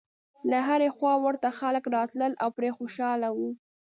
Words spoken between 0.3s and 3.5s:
له هرې خوا ورته خلک راتلل او پرې خوشاله و.